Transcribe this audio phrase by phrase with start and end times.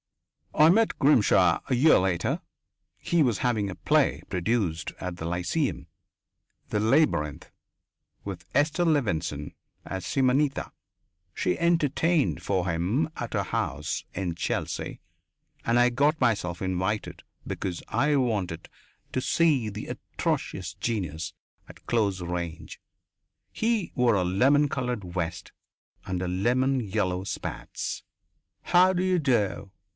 [0.53, 2.41] I met Grimshaw a year later.
[2.97, 5.87] He was having a play produced at the Lyceum
[6.69, 7.51] "The Labyrinth"
[8.25, 9.53] with Esther Levenson
[9.85, 10.71] as Simonetta.
[11.33, 14.99] She entertained for him at her house in Chelsea
[15.63, 18.67] and I got myself invited because I wanted
[19.13, 21.33] to see the atrocious genius
[21.69, 22.81] at close range.
[23.53, 25.51] He wore a lemon coloured vest
[26.05, 28.03] and lemon yellow spats.
[28.63, 29.71] "How d'you do?"